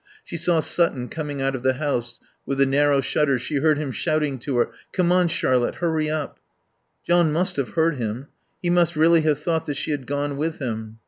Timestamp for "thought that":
9.39-9.77